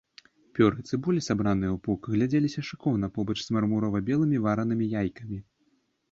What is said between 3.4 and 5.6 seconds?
з мармурова-белымі варанымі яйкамі.